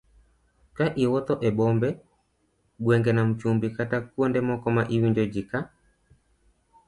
Ka 0.75 0.85
iwuotho 1.03 1.33
e 1.47 1.49
bombe, 1.57 1.89
gwenge, 2.83 3.11
nam 3.13 3.29
chumbi 3.39 3.67
kata 3.77 3.97
kuonde 4.11 4.39
moko 4.47 4.67
ma 4.75 4.83
iwinjo 4.95 5.23
ji 5.33 5.43
ka 5.49 5.59